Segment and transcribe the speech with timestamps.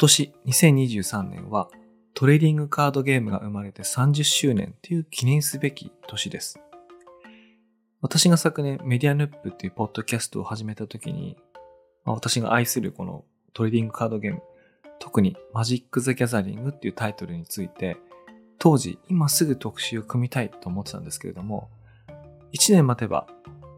[0.00, 1.68] 今年2023年は
[2.14, 6.58] トレーディングカードゲームが生まれて30周年という記念すべき年です。
[8.00, 11.36] 私が昨年メディアヌップっていうポッドキャストを始めた時に、
[12.06, 14.40] ま、私が愛するこのトレーディングカードゲーム、
[15.00, 17.98] 特にマジック・ザ・ギャザリングっていうタイトルについて、
[18.58, 21.68] 当時今すぐ特集を組みたいと思ってたんですけれども、
[22.54, 23.26] 1年待てば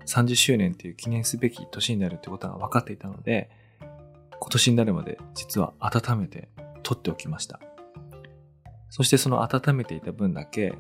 [0.07, 3.51] 30周年という記念すべき年になるということが分かっていたので、
[4.43, 6.49] 今年になるまで実は温めて
[6.83, 7.61] 撮っておきました。
[8.91, 10.75] そしてその温めていた分だけ、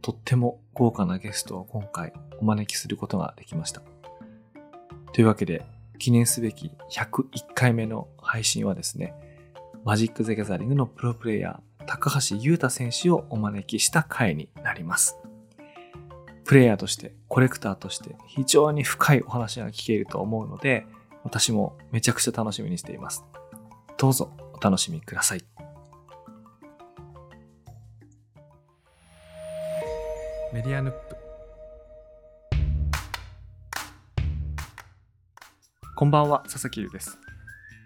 [0.00, 3.82] とっても豪華なゲストを今回お招きすることができました。
[5.12, 5.66] というわけで、
[5.98, 9.12] 記念すべき101回目の配信はですね、
[9.84, 15.18] マジック・ザ・ギャザリングのプロプレイヤー、高橋優太選手をお招きした回になります。
[16.44, 20.86] プレイヤーとして、コレクターとして非常に深いお話が聞けると思うので、
[21.24, 23.24] 私もめちゃくちゃ楽しみにしています。
[23.98, 25.44] どうぞお楽しみください。
[30.52, 31.16] メディアヌップ
[35.94, 37.18] こんばんは佐々木優です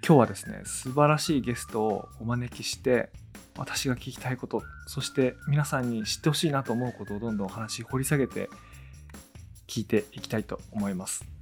[0.07, 3.11] 今日はですね素晴らしいゲストをお招きして
[3.59, 8.49] 私が聞きたいことそして皆さんに知ってほしいなと思うことをどんどんお話掘り下げて
[9.67, 11.34] 聞いていきたいと思います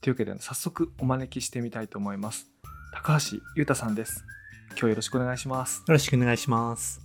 [0.00, 2.46] というわけで早速お招きしてみたいと思います。
[2.92, 4.24] 高橋優太さんです。
[4.70, 5.78] 今日よろしくお願いします。
[5.78, 7.00] よろしくお願いします。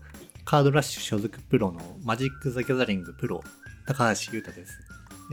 [0.45, 3.43] カードラッシュ所属プロのマジック・ザ・ギャザリングプロ
[3.85, 4.79] 高橋優太です、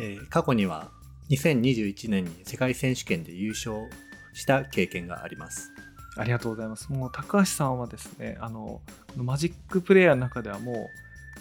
[0.01, 0.91] えー、過去には
[1.31, 3.89] 2021年に世界選手権で優勝
[4.35, 5.73] した経験があります。
[6.17, 6.93] ありがとうございます。
[6.93, 8.81] もう高橋さんはですねあの
[9.17, 10.77] マジックプレイヤーの中ではもう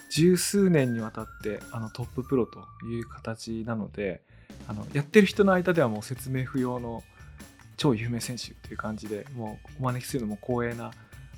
[0.10, 4.22] 十数年にわたってあのトッププロという形なので
[4.68, 7.04] あのやってる人の間ではもう説明不要の
[7.78, 10.92] 超有名選手という感じでもうお招きするのも光栄な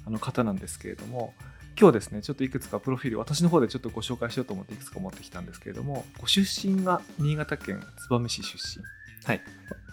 [0.06, 1.34] あの方なんですけれども
[1.80, 8.84] 今日ですねちょっといくつかプロフィール私の方でちょっとご紹介しようと思っていくつか持ってきたんですけれどもご出身が新潟県燕市出身。
[9.26, 9.42] はい。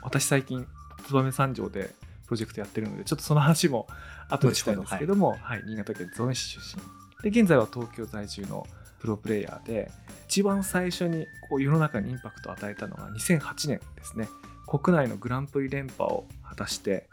[0.02, 0.66] 私最近
[1.08, 1.90] 燕三条で
[2.26, 3.86] プロジェクトやってるのでちょっとその話も
[4.28, 6.76] 後でしたいんですけども、はい、はい、新潟県燕市出
[7.22, 7.30] 身。
[7.30, 8.66] で現在は東京在住の
[9.06, 9.90] プロプレイヤーで
[10.26, 14.28] 一番最初にこう世の中にインパクトを与えたのが2008年ですね。
[14.66, 17.06] 国内のグランプリ連覇を果たして、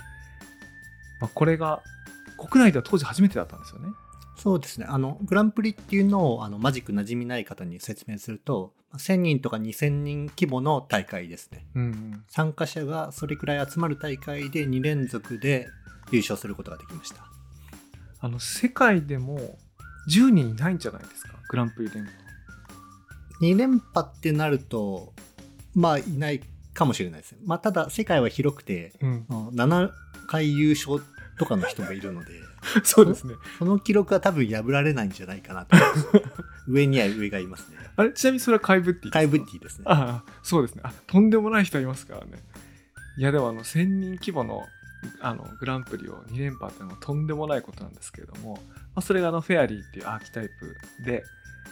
[1.22, 1.84] まあ、これが
[2.38, 3.90] 国内では当時初めてだったんですよね。
[4.36, 4.88] そうですね。
[4.90, 15.68] あのグランプリっていうのをあのマジック馴染みない方に説明すると1000人とか2000人規模の大会ですね、うんうん、参加者がそれくらい集まる大会で2連続で
[16.12, 17.24] 優勝することができました。
[18.20, 19.38] あの世界でも
[20.10, 22.18] 10人いないんじゃないですかグランプリ連覇
[23.42, 25.14] 2連覇ってなると
[25.76, 26.42] まあいない
[26.74, 29.92] かもしれないですね、まあ、ただ世界は広くて、うん、7
[30.26, 31.00] 回優勝
[31.38, 32.32] とかの人もいるので。
[32.84, 33.36] そうですね。
[33.60, 35.76] その記録は多分破られないんじゃないかなと
[36.66, 37.78] 上には上がいますね。
[37.98, 38.14] あれ？
[38.14, 39.84] ちなみにそれはカイブッティカイブッティですね。
[39.88, 40.82] ああそうですね。
[40.86, 42.42] あとんでもない人いますからね。
[43.18, 44.66] いやでもあの1000人規模の
[45.20, 51.24] あのグランプリを2連覇っていうのはとんでもないことなんですけれども、まあ、それがあのフェアリーっていうアーキタイプで、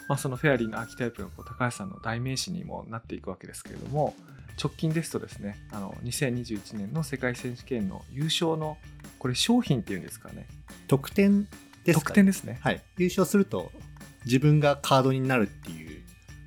[0.07, 4.13] まあ、そのフェアリーのアーキタイプがこう高橋さんの代名詞にもなっていくわけですけれども
[4.61, 8.77] 直近ですとですねあの2021年の世界選手権の優勝の
[9.19, 10.47] これ商品っていうんですかね。
[10.87, 11.43] 得点
[11.85, 12.59] ですか、得点ですね。
[12.61, 12.81] はい。
[12.97, 13.71] 優勝すると
[14.25, 16.01] 自分がカードになるっていう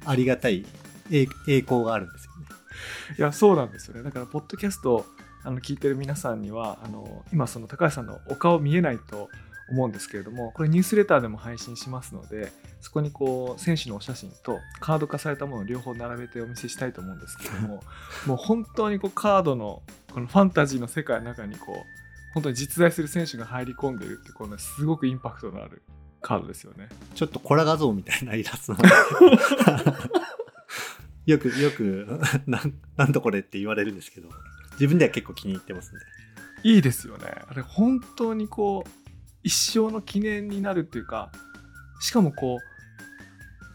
[0.04, 0.64] ありがたい
[1.10, 2.46] 栄光があるんですよね。
[3.18, 4.02] いやそうなんですよね。
[4.02, 5.06] だからポッドキャスト
[5.44, 9.28] あの聞いてる皆さんにはあの今その高橋さんのお顔見えないと
[9.70, 12.52] 思うんですけれどもこれニュースレターでも配信しますので
[12.84, 17.82] そこにこう選手のお写真とカード化されたものを両方並べてお見せしたいと思うんですけども
[18.26, 21.76] もう本当にこうカードのこのファンタジーの世界の中にこう
[22.34, 25.82] 本当に実在する選手が入り込んでるってこのすごくインパクトのある
[26.20, 26.90] カードですよね。
[27.14, 28.82] ちょっとコラ画像みたいなイラスト
[31.24, 34.28] よくよく なんなんとこれって言われるんですけど。
[34.72, 36.00] 自分では結構気に入ってますね。
[36.64, 37.26] いいですよね。
[37.48, 38.90] あれ本当にこう
[39.42, 41.30] 一生の記念になるっていうか
[42.00, 42.73] しかもこう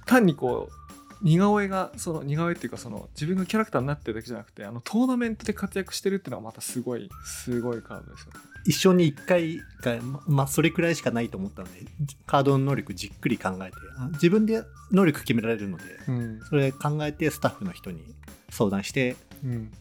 [0.09, 0.73] 単にこう
[1.21, 8.39] 似顔絵がその似顔絵っていうかその自分のキャラクターになってるだけじゃなくてあのトーナメントで活躍してるっていうのはまたすごいすごいカードですよね。
[8.65, 11.85] 一生に1回がまあそれくらいしかないと思ったので
[12.25, 13.77] カードの能力じっくり考えて
[14.13, 18.01] 自分で能力決められるので、うん、それ考えてスタッフの人に
[18.49, 19.15] 相談して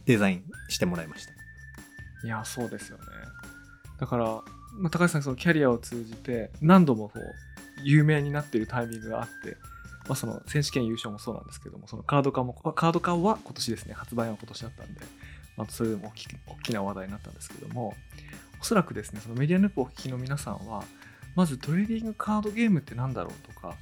[0.05, 1.33] デザインしてもらいました、
[2.23, 3.05] うん、いやそうですよね。
[3.99, 4.25] だから、
[4.75, 7.23] まあ、高橋さんそのキャリアを通じて何度もこう
[7.85, 9.57] 有名になっているタイミングがあって
[10.09, 15.01] まあ、その選手権優勝もそうなんですけども、そのカード化も、カード化は今年ですね、発売は今年だったんで、
[15.57, 17.95] まあ、それでも大き大きな話題になったんですけども、
[18.61, 20.83] おそらくですね、そのメディアヌープをお聞きの皆さんは、
[21.39, 23.77] まずトレーディングカードゲームって何だろうとか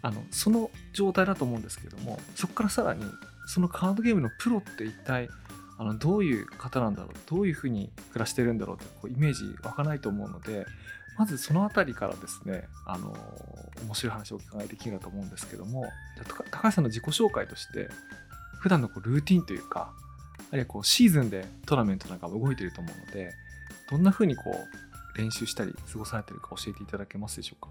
[0.00, 3.04] あのその状態だと思うんですけどもそこからさらに
[3.46, 5.28] そのカードゲームのプロって一体
[5.78, 10.64] あのどういう方なんだろうどういうふうに暮らしてるんだろうってこうイメージ湧かないと思うので
[11.18, 13.16] まずその辺りからですねあの
[13.84, 15.84] 面白い話をお伺いできるかと思うんですけども
[16.50, 17.88] 高橋さんの自己紹介として
[18.60, 19.92] 普段のこうルーティンというか
[20.50, 23.32] あるいはこうシーズンでトーナメントなんか動いてると思うので
[23.90, 27.70] どんなふうにこう練習したり過ごされてるか教えていただけますでしょうか？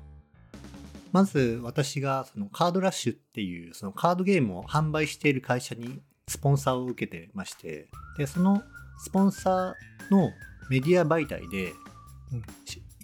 [1.12, 7.88] まず私がそのカードラッシュっていうそのカードゲームを販売している会社にスポンサーを受けてまして
[8.18, 8.64] でその
[8.98, 10.32] スポンサーの
[10.70, 11.74] メディア媒体で、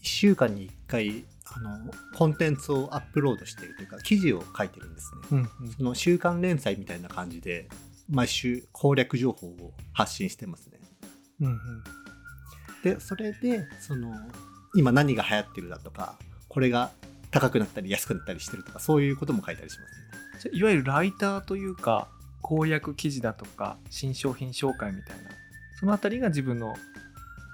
[0.02, 1.78] 1週間に1回あの
[2.16, 7.68] コンテンツをアップロードしているというか記事を書いてるんですね、うんうん、その週刊連載みたいな感じで
[8.10, 10.80] 毎週攻略情報を発信してますね、
[11.42, 11.84] うんうん、
[12.84, 14.14] でそれでその
[14.76, 16.16] 今何が流行ってるだとか
[16.48, 16.92] これが
[17.32, 19.88] 高くなったり安くなったりしてるとかそういうことも書いたりしま
[20.40, 20.58] すね。
[20.58, 22.10] いわゆるライターというか
[22.42, 25.30] 公約記事だとか新商品紹介みたいな
[25.80, 26.76] そのあたりが自分の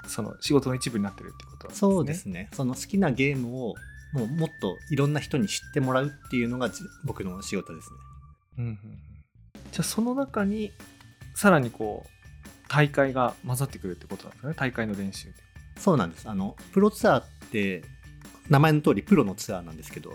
[0.08, 1.80] その仕事の一部になってるってことなんですね。
[1.80, 2.50] そうですね。
[2.54, 3.76] その好きなゲームを
[4.14, 6.70] もうもっといろんな人に知ってもらうっていうのが
[7.04, 7.96] 僕の仕事ですね、
[8.60, 8.80] うんうん、
[9.72, 10.72] じゃあその中に
[11.36, 14.54] さらにこう大会が混ざってくるってことなんですね。
[14.56, 15.30] 大会の練習
[15.78, 16.28] そうなんです。
[16.28, 17.84] あのプロツアーって
[18.50, 20.12] 名前の通りプロのツアーなんですけど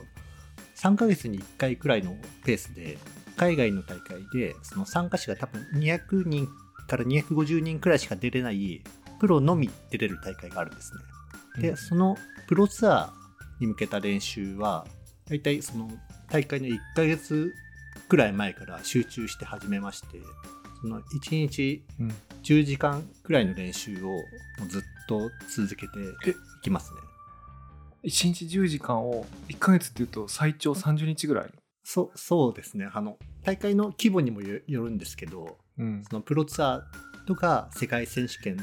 [0.77, 2.99] 3ヶ月に1回くらいのペースで
[3.37, 6.49] 海外の大会でその参加者が多分200人
[6.89, 8.83] から250人くらいしか出れない
[9.23, 10.93] プロのみ出れる大会があるんです
[11.57, 11.63] ね。
[11.63, 12.17] で、うん、その
[12.49, 14.85] プロツアーに向けた練習は
[15.29, 15.89] 大体その
[16.29, 17.55] 大会の1ヶ月
[18.09, 20.19] くらい前から集中して始めまして
[20.81, 21.85] その1日
[22.43, 24.11] 10時間くらいの練習を
[24.69, 26.33] ずっと続けてい
[26.65, 26.99] きますね。
[28.03, 31.51] 1日10時間を1ヶ月っていうと最長30日ぐらい？
[31.85, 32.91] そそうですね。
[32.93, 36.83] あの大会の規模にもよるんですけど、うん、そのプロツアー
[37.29, 38.57] とか世界選手権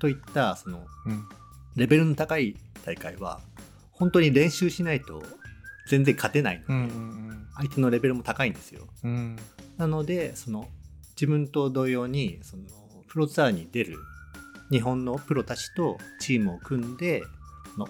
[0.00, 1.28] といったその、うん、
[1.76, 3.40] レベルの高い大会は
[3.92, 5.22] 本当に練習しないと
[5.88, 6.86] 全然勝てないので、うんうんう
[7.32, 8.86] ん、相手のレベルも高いんですよ。
[9.04, 9.36] うん、
[9.76, 10.68] なのでその
[11.16, 12.64] 自分と同様にその
[13.08, 13.98] プロツアーに出る
[14.70, 17.24] 日本のプロたちとチームを組んで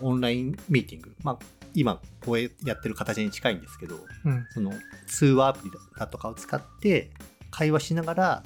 [0.00, 1.38] オンラインミーティング、まあ、
[1.74, 4.72] 今こうやってる形に近いんですけど、うん、その
[5.06, 7.10] 通話アプリだとかを使って
[7.50, 8.42] 会話しながら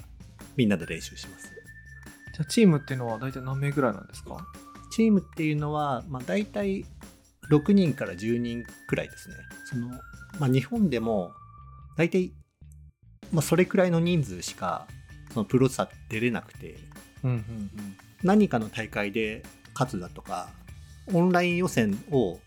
[0.55, 1.52] みんなで練習します
[2.33, 4.45] じゃあチームっていうのは大体何名ぐらいなんですか？
[4.91, 6.85] チームっていうのは、まあ、大体
[7.49, 9.35] 6人から10人くらいですね。
[9.65, 9.87] その、
[10.39, 11.31] まあ、日本でも
[11.97, 12.31] 大体、
[13.31, 14.87] まあ、それくらいの人数しか
[15.33, 16.75] そのプロサ出れなくて、
[17.23, 17.69] うんうんうん、
[18.23, 19.43] 何かの大会で
[19.73, 20.49] 勝つだとか
[21.11, 22.39] オンライン予選を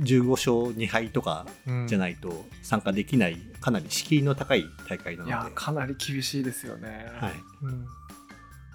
[0.00, 1.46] 15勝2敗とか
[1.86, 5.30] じゃないと参加できない、かなり敷居の高い大会なので。
[5.30, 7.32] いやかなり厳しいですよね、はい。
[7.62, 7.86] うん、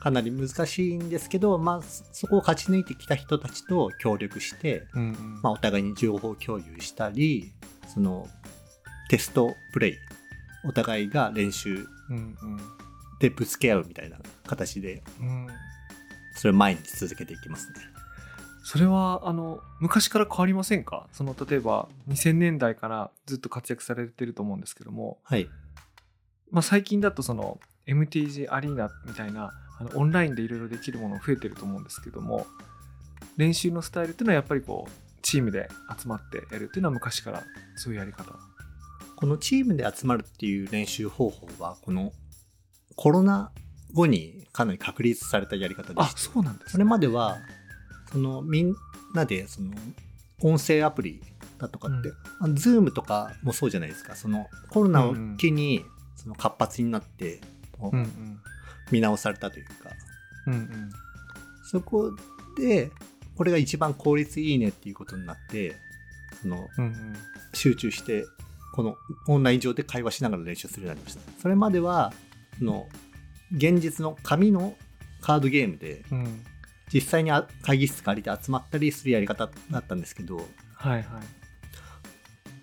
[0.05, 7.51] かなり難しいんですけど、まあ、そこを勝ち抜いてきた人たちと協力して、うんうん、まあ、お互いに情報共有したり
[7.91, 8.27] その
[9.09, 9.93] テストプレイ
[10.63, 11.87] お互いが練習
[13.19, 15.47] でぶつけ合うみたいな形で、うん、
[16.35, 17.73] それを毎日続けていきますね。
[18.63, 21.07] それはあの昔から変わりませんか？
[21.13, 25.49] その例えば2000年代からずっと活躍されてると思うんですけども、はい。
[26.51, 32.47] まあ、最近だとその MTG アリーナみたいなあのオンラインでいろいろできるもの増えてると思うんですけども
[33.37, 34.91] 練習のスタイルっていうのはやっぱりこう
[35.21, 37.43] チームで集まってやるっていうのは昔から
[37.75, 38.35] そういうやり方。
[39.15, 42.11] このチームで集まるっていう練習方法はこの
[42.95, 43.51] コロナ
[43.93, 47.37] 後にかなり確立されたやり方でしてあそうなんです、ね、それまでは
[48.11, 48.75] そのみん
[49.13, 49.71] なでその
[50.41, 51.21] 音声アプリ
[51.57, 54.15] だとかって、うん、ズームとかもそうじゃないですか。
[54.15, 57.39] そのコロナを機にその活発になって、
[57.81, 58.39] うんうん、
[58.91, 59.91] 見直されたというか、
[60.47, 60.91] うんうん、
[61.69, 62.11] そこ
[62.57, 62.91] で
[63.35, 65.75] これが一番効率いいねっていうことになって
[66.41, 67.13] その、うんうん、
[67.53, 68.25] 集中して
[68.73, 68.95] この
[69.27, 71.41] オンライン上で会話しながら練習するようになりました。
[71.41, 72.13] それまでは
[72.59, 72.87] その
[73.55, 74.75] 現実の紙の
[75.21, 76.45] カードゲームで、うん。
[76.93, 77.31] 実際に
[77.63, 80.37] 会議室借りて集まったりするやり方だったんですけど、
[80.75, 81.03] はいはい。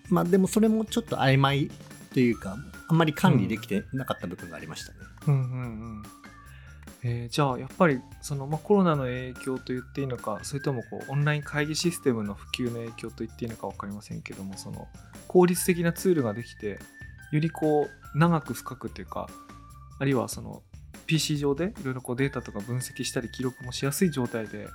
[0.09, 1.69] まあでもそれもちょっと曖昧
[2.13, 4.99] というか、あんまり管理できてなかった部分がありましたね。
[5.01, 6.03] うんうんうん
[7.05, 14.87] えー、じゃあやっぱりその、まあ、コロナの影響と言っていいのかそれともこうオンライン会議システムの普及の影響と言っていいのか分かりませんけどもその
[15.27, 16.79] 効率的なツールができて
[17.33, 19.27] よりこう長く深くというか
[19.99, 20.63] あるいはその
[21.05, 24.69] PC 上でいろいろこうデータとか分析したり記録もしやすい状態で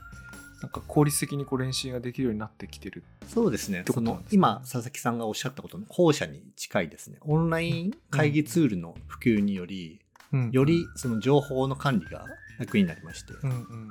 [0.61, 3.85] なんか効率的にこう練習ができるようになってきてるそうですね。
[3.87, 7.19] その今、佐々木さんがおっしゃったことの後者に近いですね。
[7.21, 10.08] オンライン会議ツールの普及により、うん
[10.53, 12.25] よりその情報の管理が
[12.59, 13.33] 楽になりまして、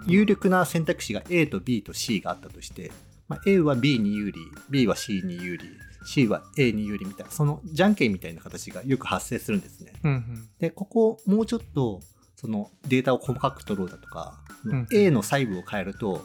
[0.06, 2.92] 有力な選択肢が A と B と C があったとして、
[3.28, 4.40] まあ、A は B に有利、
[4.70, 5.66] B は C に有利、
[6.06, 9.94] C は A に有利みたいな、そのじゃんけんみたいな形がよく発生するんですね。
[10.04, 10.50] うんうん。
[10.60, 12.02] で、ここもうちょっと
[12.36, 16.24] そのデータを細かく取ろうだとか、うん A の細部を変えると、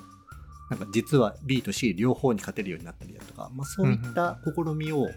[0.71, 5.09] なんか実は B と C 両方に勝てるようになったりだとか、まあ、そういった試みを、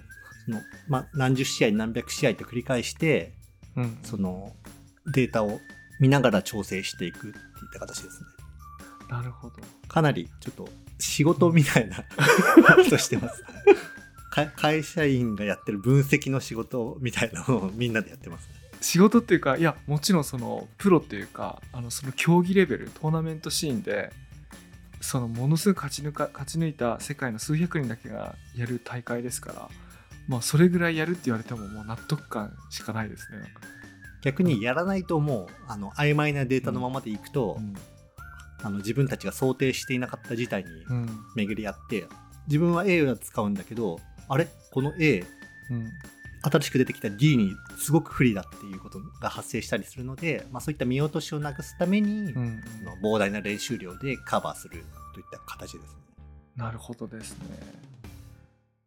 [0.46, 3.34] そのまあ、何十試合何百試合と繰り返して、
[3.76, 3.98] うん。
[4.04, 4.56] その
[5.08, 5.60] データを
[6.00, 7.36] 見ながら調整していくっていっ
[7.74, 8.28] た形ですね。
[9.10, 9.56] なるほど
[9.88, 10.68] かなりちょっと
[11.00, 11.98] 仕事みたいな
[12.76, 13.44] ことしてます。
[14.32, 18.56] か会社員がやってる分析の仕事みたいなのをみんなでやってますね。
[18.82, 24.12] 仕事っていうかいやもちろんそのプロっていうかあのその競技レベルトーナメントシーンで
[25.02, 29.70] そのものすごく勝ち抜か勝ち抜いた世界の数百人だけがやる大会ですから
[30.28, 33.62] まあそれぐらいやるって言われてももう納得感しかないですねなんか
[34.26, 37.58] 逆にやらないともうあの曖昧なデータのままでいくと、
[38.62, 41.04] あの自分たちが想定していなかった事態にうん。
[41.04, 42.08] うん巡り合って
[42.48, 44.48] 自分は A を使うんだけどあれ？
[44.72, 45.24] この A
[45.70, 45.90] うん。
[46.42, 54.84] 新しく出てきた D にすごく不利だっていうことが発生したりするので、まあ、そういった見落としをなくすために、うんその膨大な練習量でカバーする
[55.16, 56.02] といった形ですね。
[56.56, 57.58] なるほどですね。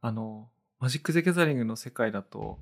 [0.00, 2.60] あの、マジック・ゼ・ギャザリングの世界だと、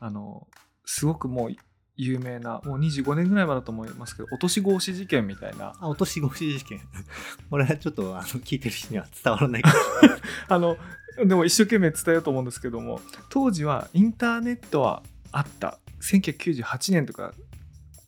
[0.00, 0.48] あの、
[0.86, 1.50] すごくもう
[1.98, 6.80] 有名な、もう25年ぐらい前だと思いますけど、落とし格子事件みたいな、あ、落とし越し事件。
[7.50, 9.62] これはちょっとあの聞いてる人には伝わらない。
[10.48, 10.78] あの、
[11.18, 15.02] でも一生懸命伝えようと思うんですけども、当時はインターネットは
[15.32, 15.78] あった。
[16.00, 17.34] 1998年とか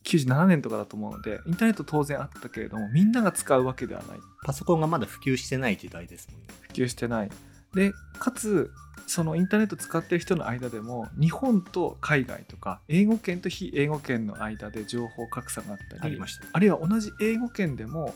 [0.05, 4.19] 97年とかだと思うので、インターネット当然あったけれども、みんなが使うわけではない。
[4.45, 6.47] パソコンがまだ普及してない時代ですもんね。
[6.61, 7.29] 普及してない。
[7.73, 8.71] で、かつ、
[9.07, 16.45] そのインターネット使ってる人の間でも、日本と海外とか、英語圏と非英語圏の間で情報格差があったり、ありました。
[16.51, 18.13] あるいは同じ英語圏でも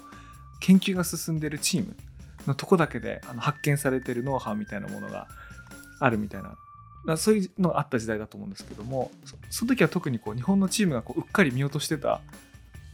[0.60, 1.96] 研究が進んでるチーム
[2.48, 5.28] のとこだけであの発見されてるノウハウみたいなものが
[6.00, 6.58] あるみたいな。
[7.04, 12.20] まあそういうのがあった時代だと思うんですけどもそその時は特にこう日本のチームがこううっかり見落としてた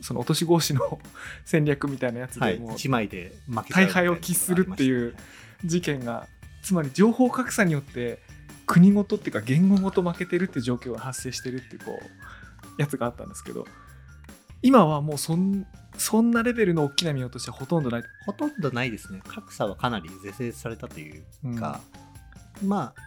[0.02, 1.00] その落とし格子の
[1.46, 2.56] 戦略みたいなやつはい。
[2.56, 5.16] でもう1枚で負けちゃう大敗を喫するっていう
[5.64, 6.28] 事件が
[6.64, 8.20] つまり情報格差によって
[8.66, 13.66] 国ごとっていうか言語ごと負けてるっていう状況が発生してるっていうこうやつがあったんですけど
[14.62, 15.66] 今はもうそん
[15.98, 18.04] そんなレベルの大きな見落としはほとんどない。
[18.26, 19.22] ほとんどないですね。
[19.28, 21.82] 格差はかなり是正されたというか、
[22.64, 23.02] まあ、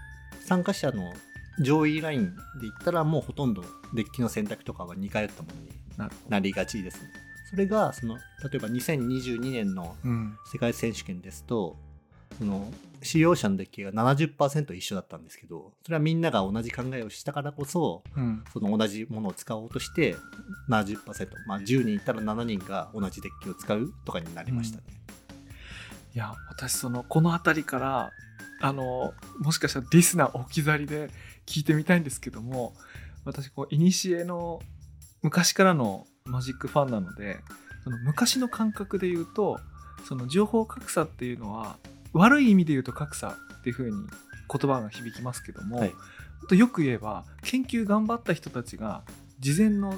[0.47, 1.13] 参加者の
[1.61, 2.33] 上位ラインで
[2.63, 5.49] 言ったらもうほとんどデッキの選択とかは似通ったも
[5.99, 7.09] のになりがちですね。
[7.51, 8.23] それがその例
[8.55, 11.77] えば2022年のうん世界選手権ですと
[12.39, 12.73] その
[13.03, 18.45] 使用者のデッキが70%一緒だったんですけどそれはみんなが同じ考えをしたからこそうん。
[18.53, 20.17] その同じものを使おうとして
[20.71, 24.85] 70%まあ10人いたら7人が同じデッキを使うとかになりましたね。
[26.15, 28.11] いや私そのこの辺りから
[28.61, 31.11] あのもしかしたらリスナー置き去りで
[31.45, 32.75] 聞いてみたいんですけども
[33.25, 34.61] 私こう古の
[35.23, 37.39] 昔からのマジックファンなので
[37.83, 39.59] その昔の感覚で言うと
[40.07, 41.77] その情報格差っていうのは
[42.15, 45.93] 悪い意味で言うと格差っていう風に言葉が響きますけども、はい
[46.45, 49.03] あとよく言えば研究頑張った人たちが
[49.41, 49.95] 事前の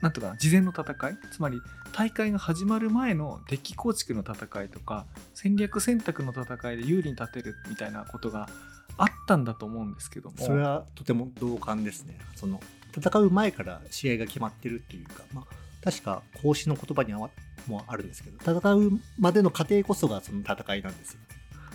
[0.00, 1.60] なんとかな事前の戦いつまり
[1.92, 8.48] 大会が始まる前のデッキ構築の戦いとか戦略選択の戦いで有利に立てるみたいなことが
[8.96, 12.18] あったんだと思うんですけどもそれはとても同感ですね。
[12.36, 12.60] その
[12.96, 15.44] 戦う前から試合が決まってるっていうか、まあ、
[15.84, 17.30] 確か孔子の言葉には
[17.66, 21.20] もあるんですけど戦うまでの過程こそがその戦いなんですよ。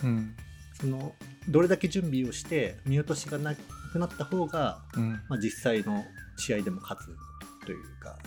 [0.05, 0.35] うん。
[0.79, 1.13] その
[1.49, 5.11] どれだけ準備をして見落としがなくなった方が、うん。
[5.29, 6.03] まあ、実際の
[6.37, 8.17] 試合でも勝つというか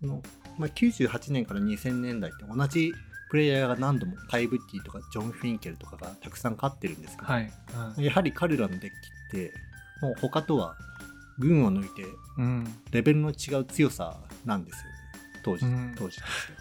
[0.00, 0.22] その、
[0.58, 2.92] まあ、98年から2000年代って同じ
[3.30, 8.90] プレイヤーが何度もカイブッティとかジョン・フィンケルとかがたくさん勝ってるんですけど、はい、はいやはり彼らのデッキっ
[9.30, 9.52] て
[10.02, 10.76] もう他とは
[11.38, 12.04] 群を抜いて
[12.38, 14.90] うん、レベルの違う強さなんですよね。
[15.44, 15.94] 当時,、うん。
[15.96, 16.18] 当時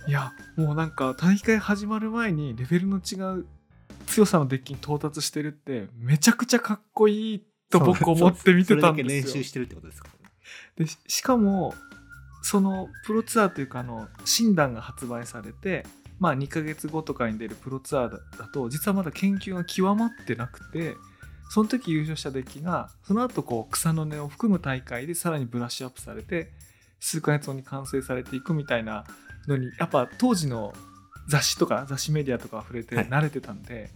[0.08, 3.46] いやもうなんか大会始まる前にレベルの違う
[4.12, 9.22] 強さのデッキに到達してるってめちゃくちゃかっこいいと僕思って見てたんですよ。
[9.24, 10.10] 練習してるってことですか？
[10.22, 10.34] らね
[10.75, 11.74] でししかも
[12.44, 15.86] そのプロツアーというかあの診断が発売されて、
[16.20, 20.96] まあ、2ヶ月後とかに出るプロツアーだだと実はまだ研究が極まってなくて
[21.51, 26.50] その時優勝したデッキがその後こう草の根を含む大会でさらにブラッシュアップされて
[27.00, 29.06] 数ヶ月後に完成されていくみたいな
[29.48, 30.74] のにやっぱ当時の
[31.31, 33.89] 雑誌とか雑誌メディアとか触れて慣れてたんで、はい、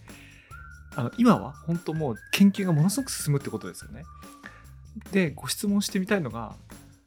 [0.95, 4.03] あの今は本当もう研究がものすごく進むってことですよね。
[5.11, 6.55] でご質問してみたいのが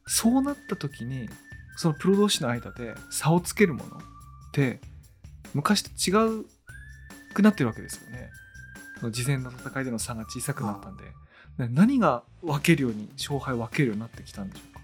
[0.07, 1.29] そうなった時に
[1.75, 3.99] そのプロ同士の間で差をつけるものっ
[4.53, 4.79] て
[5.53, 6.45] 昔と違う
[7.33, 8.29] くなってるわけですよね。
[9.11, 11.03] 事前の戦いでの差が小さくなったんで。
[11.57, 14.81] 何が分けるように勝敗を分けるようになってきたんでしょうか？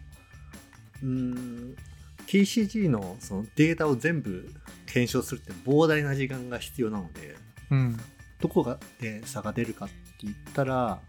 [1.04, 1.76] うん
[2.28, 4.50] TCG のそのデータを全部
[4.86, 7.36] 検証するって膨大な時間が必要なので、
[7.72, 7.98] うん、
[8.40, 11.00] どこがで差が出るかって言ったら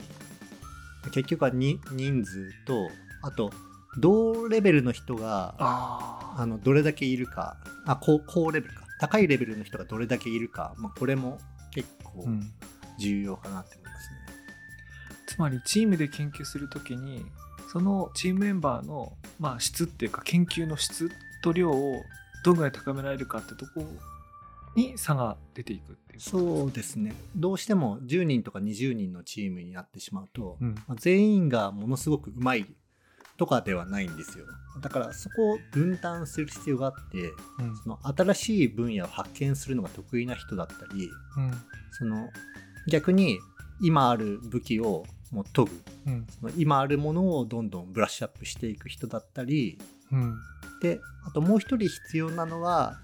[1.13, 1.79] 結局は人
[2.25, 2.91] 数と
[3.23, 3.51] あと
[3.99, 7.57] 同レベルの人があのどれだけいるか。
[7.87, 8.87] あ高高レベルか。
[8.99, 11.39] 高いレベルの人がどれだけいるか、まあ、これも
[11.71, 12.27] 結構
[12.99, 14.17] 重要かなって思いますね、
[15.21, 17.27] うん、つまりチームで研究するときに
[17.77, 21.11] そのチームメンバーの、まあ、質っていうか研究の質
[21.43, 22.01] と量を
[22.43, 23.85] どのぐらい高められるかってとこ
[24.75, 26.21] に差が出ていくっていう。
[26.21, 27.15] そうですね。
[27.35, 32.67] どうしても10人とか20人のチームになってしまうと、うん、まあ、全員がものすごくうまい
[33.37, 34.47] とかではないんですよ。
[34.81, 41.53] だからそこを分担する必要があって、うん、その新しい分野を発見するのが得意な人だったり、うん、
[41.93, 42.31] その
[42.89, 43.39] 逆に
[43.83, 45.05] 今ある武器を
[45.37, 45.71] もう研ぐ、
[46.07, 49.79] うん、その今あるものをどんどんブラッシュアップしていく人だったり、
[50.11, 50.39] うん、
[50.81, 52.99] であともう一人必要なのは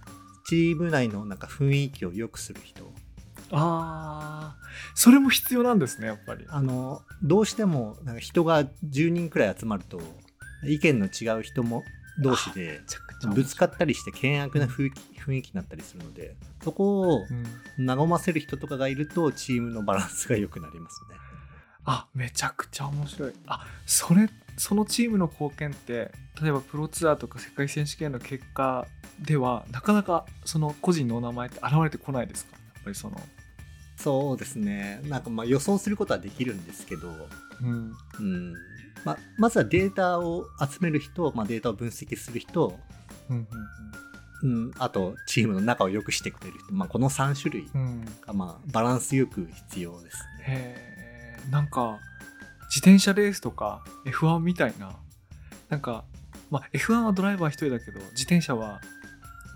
[0.48, 2.90] チーム内のなんか雰囲気を良くする人。
[3.54, 4.56] あ
[4.94, 6.46] それも必要なんですねやっぱり。
[6.48, 10.00] あのどうしてもなんか人が10人くらい集まると
[10.64, 11.84] 意見の違う人も
[12.22, 12.80] 同士で
[13.34, 16.34] ぶつかったりして険悪な雰囲気雰囲気になったりするので
[16.64, 17.26] そこを
[17.78, 21.16] 和ませる人とかがいるとチームのバランスが良くなりますね。
[21.84, 23.32] あめちゃくちゃ面白い。
[23.46, 28.86] あそれそのチームの貢献って例えばプロツアーとか世界選手権の結果
[29.20, 32.56] ではなかなかその個人のお名前って現れてこないですか？
[32.74, 33.20] やっぱりその。
[33.96, 35.00] そうですね。
[35.04, 37.08] なんかまあ予想することはできるんですけど、
[37.62, 38.52] うん、うん、
[39.04, 42.78] まあ、まずはデータを集める人、まあ、データを分析する人、
[43.30, 43.46] うん
[44.42, 47.70] うんうん、あとチームの仲を良くしてくれる人、まあ、この3種類
[48.26, 50.92] がまあバランスよく必要ですね。
[51.46, 51.98] へなんか
[52.64, 54.96] 自転車レースとか F1 みたいな。
[55.68, 56.04] なんか、
[56.50, 58.80] まあ、F1 はドライバー一人だけど自転車は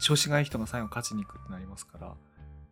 [0.01, 2.14] 調子がいい人が最後勝ちに行くってなりますから。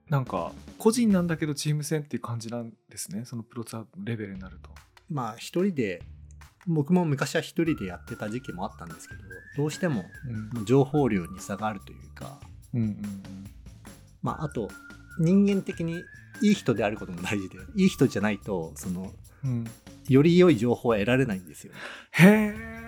[0.09, 3.25] なんか個人なんだけどチーム戦っていう感じなんですね。
[3.25, 4.71] そのプロツアーレベルになると。
[5.11, 6.03] まあ一人で
[6.67, 9.21] 僕も昔は一人でやってた時期もあったんですけど
[9.57, 10.05] どうしても
[10.65, 12.39] 情報量に差があるというか、
[12.73, 12.97] うんうんうん、
[14.23, 14.69] まああと
[15.19, 16.03] 人間的に
[16.43, 19.13] いい人であることも大事でいい人じゃないとその、
[19.45, 19.65] うん、
[20.09, 21.73] より良い情報は得られないんですよ、
[22.13, 22.85] へえ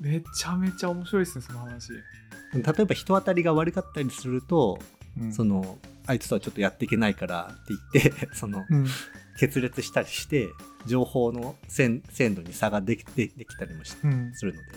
[0.00, 1.92] めちゃめちゃ面白いですねその話。
[2.54, 4.78] 例えば人当たりが悪かったりすると、
[5.20, 8.86] うん、そのあいつとはちょっとやっていけないからって言って その、うん、
[9.38, 10.48] 決裂したりして
[10.86, 12.00] 情報の鮮
[12.34, 14.68] 度に差ができでできたりもし、うん、するので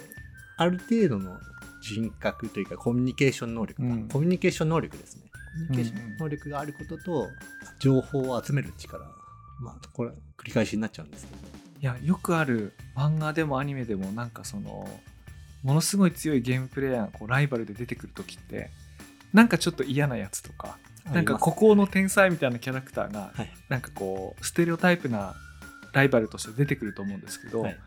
[0.58, 1.40] ある程度の
[1.82, 7.30] 人格というかコミュニケーション能力、コミュニケーション能力ですねコミュニケーション能力があることと、
[7.80, 9.04] 情報を集める力。
[9.60, 11.40] まあこれ繰り返しになっちゃうんですけど。
[11.82, 14.88] いやよくある漫画でもアニメでもなんかその
[15.64, 18.70] ものすごい強いゲームプレイヤーがこうライバルで出てくる時って
[19.34, 23.34] なんかちょっと嫌なやつとかなんか孤高の天才みたいなキャラクターが、
[23.70, 25.34] なんかこうステレオタイプな
[25.94, 27.78] ライバルとして出てくると思うんですけど、はい、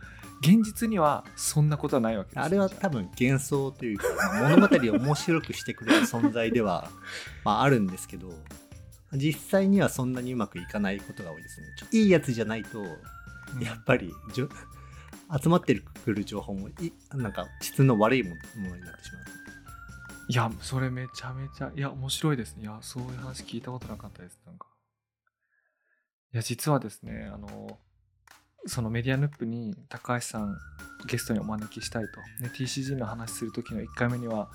[0.40, 2.40] 現実にはそんなことはないわけです。
[2.40, 6.90] あれは多分幻想というか、まあ、物語を面白くしてくれる存在では
[7.44, 8.32] まああるんですけど
[9.12, 11.66] 実際にはそんなにうまくいかないことが多いですね。
[11.92, 12.84] いいやつじゃないと
[13.60, 19.24] やっぱり、うん、集まってくる情報もいなんか質の悪いものになってしまう。
[20.26, 22.62] いやそれめちゃめちゃいや面白いですね。
[22.62, 24.38] いやそういう話聞いたことなかったです。
[24.46, 24.66] なんか。
[26.32, 27.78] いや実はですねあの
[28.66, 30.56] そのメディアヌップに高橋さん
[31.06, 34.48] ゲストにお招きしたいと、ね、TCG の話する時の1回目には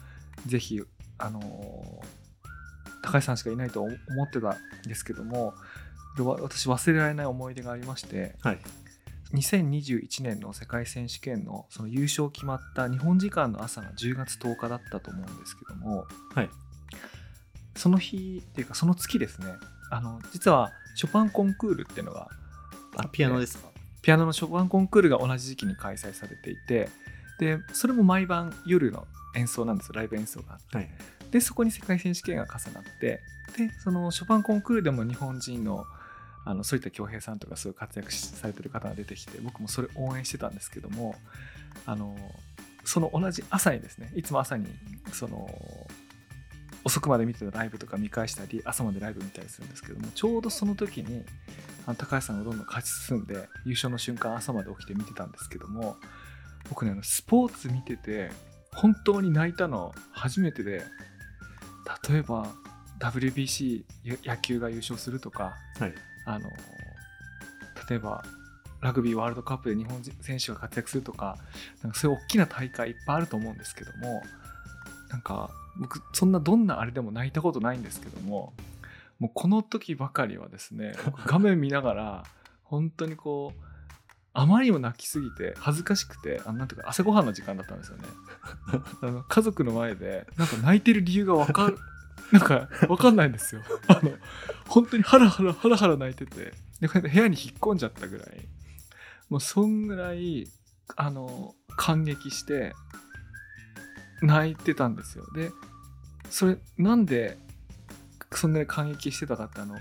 [0.46, 0.82] ぜひ
[1.18, 2.02] あの
[3.02, 3.94] 高橋さんしかいないと思
[4.24, 5.54] ってたんですけども
[6.18, 8.60] 私忘れられない思い出がありまして、はい、
[9.34, 16.50] 2021年の世界選手権のその優勝決まった日本時間の朝が10月10日だったと思うんですけども、はい、
[17.76, 19.54] その日っていうかその月ですね。
[19.92, 22.28] あの実はショパンコンクールっていうのが
[22.98, 23.70] あピアノですか？
[24.02, 26.90] ピアノのショパンコンクールが同じ時期に開催されていて
[27.40, 30.90] でそれも毎晩夜の演奏なんですライブ演奏があって、はい、
[31.32, 33.22] でそこに世界選手権が重なって
[33.58, 35.86] でそのショパンコンクールでも日本人の
[36.46, 41.16] あの反田恭平さんとかすごい活躍されてる方が出てきて僕もそれ応援してたんですけども
[41.86, 42.16] あの
[42.86, 44.66] その同じ朝にですねいつも朝に
[45.12, 45.48] その
[46.84, 51.24] 遅くまで見てたライブとか見返したり朝までライブ見たりするんですけどもちょうどその時に
[51.86, 55.98] あの高橋さんがどんどん勝ち進んで優勝の瞬間朝まで起きて見てたんですけども
[56.70, 58.32] 僕ねスポーツ見てて
[58.74, 60.84] 本当に泣いたの初めてで
[62.10, 62.48] 例えば
[63.00, 63.84] WBC
[64.26, 65.94] 野球が優勝するとか、はい、
[66.26, 66.50] あの
[67.90, 68.24] 例えば
[68.82, 71.38] ラグビーワールドカップで日本選手が活躍するとか
[71.82, 74.22] なんかそういう大きな大会いっぱいあると思うんですけども
[75.10, 78.54] なんか僕そんなどんなあれでも泣いたことないんですけども
[79.20, 80.94] もうこの時ばかりはですね
[81.26, 82.24] 画面見ながら
[82.64, 83.70] 本当にこう
[84.34, 88.04] あまりにも泣きすぎて恥ずかしくてあなんていうか朝ごはんの時間だったんですよね。
[89.02, 91.78] あの家族の前でなんか泣いてる理由が分かる
[92.32, 93.62] なんか分かんないんですよ。
[93.88, 94.12] あの
[94.68, 98.48] 本当にハラハラハラハラ泣いててで部屋に引っ込んじゃったぐらい
[99.30, 100.48] もうそんぐらい
[100.96, 102.76] あの感激して
[104.22, 105.26] 泣いてたんですよ。
[105.34, 105.52] で
[106.30, 107.38] それなんで
[108.34, 109.76] そんなに感激してたかってあの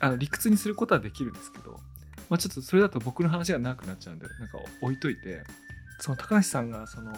[0.00, 1.72] あの理屈にすることはできるんですけど、
[2.28, 5.42] まあ、ちょっとそれだと僕の話が長くなっちゃうんでなんか置いといて
[5.98, 7.12] その高橋さんがその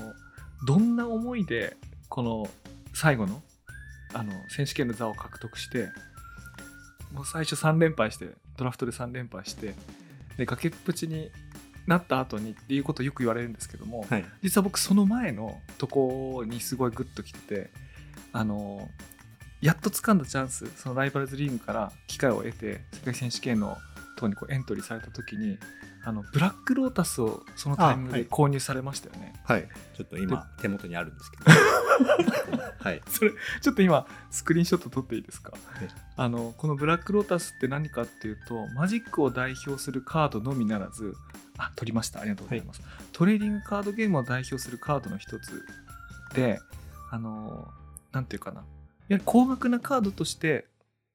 [0.67, 1.77] どんな思いで
[2.09, 2.49] この
[2.95, 3.43] 最後の
[4.15, 5.89] あの選手権の座を獲得して
[7.13, 8.29] もう最初3連敗して
[8.59, 9.75] ドラフトで3連敗して
[10.37, 11.31] で崖っぷちに
[11.87, 17.71] なった後にっていうことをよく言われるんですけども、はい、実は僕その前のとこにすごいグッときてて
[18.33, 18.89] あの
[19.61, 23.77] やっと掴んだチャンスそのライバルズリーグから機会を得て世界選手権の
[24.17, 25.59] とにこうエントリーされた時に
[26.05, 29.35] あのブラックロータスをそのタイミングで購入されましたよね。
[29.45, 31.45] はい、はい、ちょっと今手元にあるんですけど。
[32.83, 35.53] はい、それちょっと今スクリーンショット撮っていいですか、
[36.17, 41.15] あのこのブラックロータスって何かっていうとマジックを代表するカードのみならず
[41.59, 42.21] あ撮りました。
[42.21, 45.65] ありがとうございます、はい、トレーディングカードゲームを代表するカードの一つ
[46.35, 46.61] で
[47.11, 47.73] あの
[48.13, 48.65] なんていうかな。
[49.09, 50.67] やはり高額なカードとして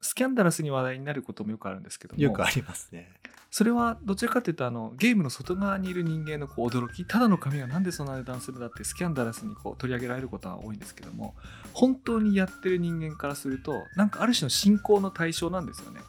[0.02, 2.22] スキャンダラスに話題になることもよくあるんですけども。
[2.22, 3.12] よくありますね。
[3.50, 7.06] それはどちらかというとあのゲームの外側にいる人間のこう驚き。
[7.06, 11.36] ただの紙がなんでそんな値段するんだってスキャンダラスにこう取り上げられることが多いんですけども。
[11.74, 16.02] 本当にやってる人間からするとなんかある種の信仰の対象なんですよね。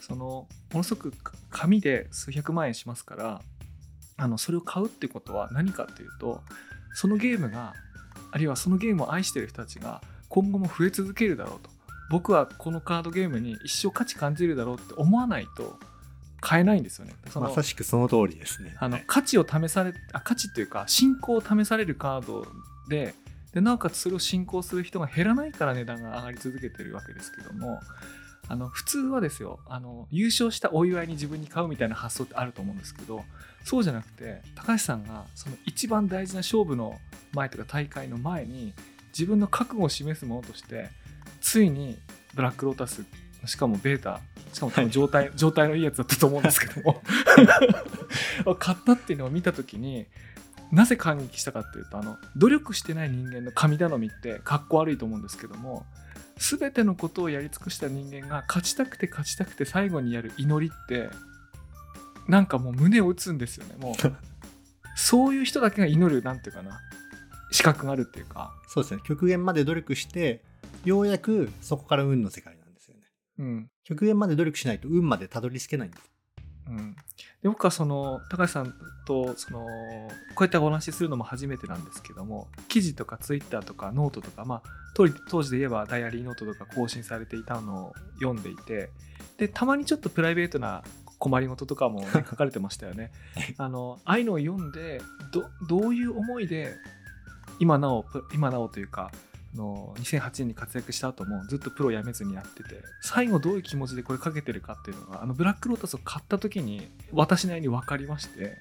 [0.00, 1.12] そのものすごく
[1.50, 3.40] 紙で数百万円しますから
[4.16, 6.42] あのそれを買うってことは何かっていうと
[6.94, 7.72] そのゲームが
[8.30, 11.70] あるいはそのゲームを愛してる人たちが今後も増え続けるだろうと
[12.10, 15.78] 僕はこのカードゲームに一生価値感じるだろうって思わないと
[16.40, 17.14] 買えないんですよね。
[17.34, 18.76] まさしくその通りですね。
[18.78, 22.46] あの価値を試されあ価値っていうか信仰を試されるカード
[22.88, 23.14] で
[23.54, 27.80] でなおかつそれを信仰する人が減らないから値段が上がり続けてるわけですけども
[28.48, 33.24] あの普通はですよあの優勝したお祝いに自分に買うみたいな発想ってあると思うんですけど
[33.64, 36.98] そうじゃなくて高橋さんがその一番大事な勝負の
[37.32, 38.74] 前とか大会の前に
[39.16, 40.90] 自分の覚悟を示すものとして
[41.40, 41.96] ついに
[42.34, 43.04] ブラックロータス
[43.46, 44.20] しかもベータ
[44.52, 47.02] しかも多分状態、はい、状態のいいやつだったと思うんですけども。
[48.58, 50.06] 買ったっていうのを見た時に
[50.72, 55.86] なぜ感激したかっていうとあの努力してない人間の神頼みってかっこ悪いと思うんですけども
[56.36, 61.10] 全てのことをやり尽くした人間が勝ちたくて勝ちたくて最後にやる祈りって
[62.26, 63.76] なんかもう胸を打つんですよね。
[63.78, 63.94] もう
[64.96, 66.80] そういう人だけが祈るなんていうかな
[67.54, 68.52] 資格があるっていうか。
[68.66, 69.00] そうですね。
[69.04, 70.42] 極限まで努力して
[70.84, 73.02] ようやくそこから運の世界なんですよね、
[73.38, 76.10] うん、極限まで努力しないと運までたどり着けないんです。
[76.66, 76.96] うん、
[77.42, 78.74] で僕はその高橋さん
[79.06, 79.66] とそのこ
[80.40, 84.62] うやってお話しするのも初めてなんですけども記事とかツイッターとかノートとか、まあ、
[84.94, 85.06] 当
[85.42, 88.88] 時で言えばダイアリーノートとか更新されていたのを読んでいて
[89.36, 90.82] でたまにちょっとプライベートな
[91.18, 93.12] 困りごととかも、ね、 書かれてましたよね。
[93.58, 96.74] あのああいうのを読んでどどういう思いで
[97.58, 99.10] 今なお今なおというか
[99.54, 108.56] の2008年に活躍した後もずっとプロ辞めずにやってて最後どういう気持ちでこれかけてるかっていうのがあのブラックロータスを買った時に私なりに分かりまして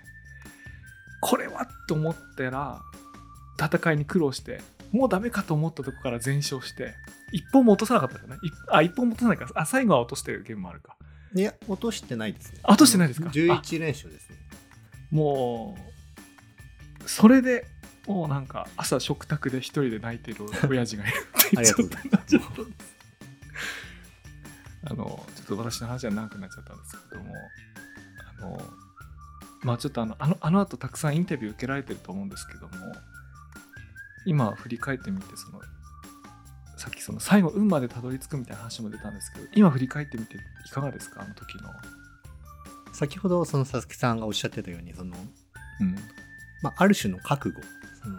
[1.21, 2.81] これはと思ったら
[3.59, 6.93] 戦いに苦労してもうダメかと思ったとこから全勝して
[7.31, 8.37] 一本も落とさなかったですよね。
[8.69, 9.49] あ一本も落とさないか。
[9.55, 10.95] あ最後は落としてるゲームもあるか。
[11.35, 12.59] いや落としてないですね。
[12.63, 14.37] 落としてないですか？11連勝ですね。
[15.09, 15.75] も
[17.03, 17.65] うそれで
[18.07, 20.37] もうなんか朝食卓で一人で泣いてる
[20.69, 21.13] 親父がいる。
[21.47, 22.47] っていう状態になっちゃった
[24.91, 27.33] あのちょっと私の話は長くなっちゃったんですけども
[28.39, 28.73] あの
[29.61, 32.73] まあちょっとあのあのあの後たくさんインタビュー受けられてると思うんですけども
[34.25, 35.61] 今振り返ってみてその
[36.77, 41.21] さっきその最後運までたどり着くみたいな話も出たんですけど今振り返ってみていかがですか？
[41.21, 41.69] あの時の。
[42.93, 45.15] 先ほどその佐々木さんがおっしゃってたようにその、
[45.79, 45.95] うん。
[46.61, 47.61] まあ、ある種の覚悟
[48.03, 48.17] その、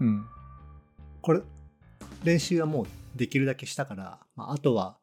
[0.00, 0.26] うん、
[1.20, 1.40] これ
[2.24, 4.96] 練習はもうできるだけしたから、まあ、あとは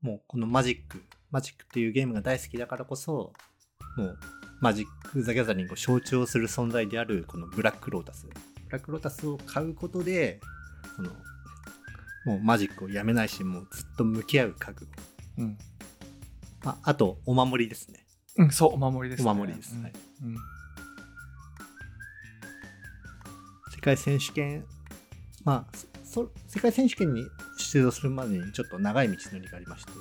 [0.00, 3.32] もうこのマジックマジックっていうゲームが大好きだからこそ
[3.96, 4.18] もう
[4.60, 8.26] マジック・ザ・ギャザリングを象徴する存在であるこのブラック・ロータス。
[8.26, 8.32] ブ
[8.70, 10.40] ラック・ロータスを買うことで
[10.96, 11.10] その
[12.26, 14.90] もうマジックをやめないしもうずっと向き合う覚悟、
[15.38, 15.58] うん。
[16.62, 18.04] まあ、あとお守りですね。
[18.36, 19.92] うんそうお守りです、ね、お守りです、うん、はい、
[20.24, 20.36] うん
[23.80, 24.66] 世界選手権、
[25.42, 27.24] まあ、そ世界選手権に
[27.56, 29.92] 出場するまでにちょっと長い道のりがありまして、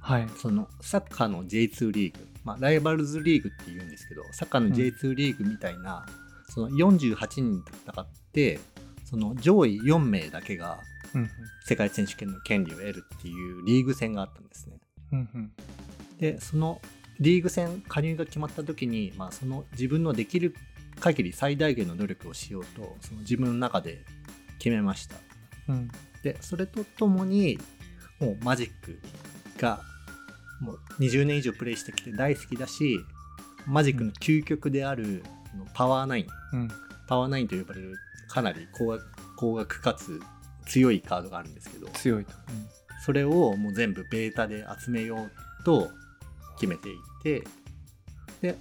[0.00, 6.04] はい、そのサッカーの J2 リーグ、まあ、ライバルズリーグって言うんですけど、サッカーの J2 リーグみたいな、
[6.48, 8.58] うん、その48人戦って、
[9.04, 10.80] その上位4名だけが
[11.64, 14.78] 世界選手権の権利を得るっていうリーグ戦があったんですね。
[15.12, 15.52] うんうん、
[16.18, 16.80] で、その
[17.20, 20.56] リーグ戦加入が決まった時に、まあ、その自分のできる
[20.98, 24.04] 限り最大限の努力をしようとその自分の中で
[24.58, 25.16] 決めました、
[25.68, 25.90] うん、
[26.22, 27.58] でそれとともに
[28.20, 28.98] もうマジック
[29.58, 29.80] が
[30.60, 33.00] もう20年以上プレイしてきて大好きだし
[33.66, 35.22] マジックの究極である
[35.74, 36.68] パワーナイン、うん、
[37.06, 37.94] パワーナインと呼ばれる
[38.28, 39.04] かなり高額
[39.36, 40.20] 高額かつ
[40.66, 42.66] 強いカードがあるんですけど強いと、うん、
[43.04, 45.90] それをもう全部ベータで集めようと
[46.58, 47.44] 決めていて
[48.40, 48.56] で、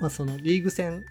[0.00, 1.02] まあ、そのリーグ戦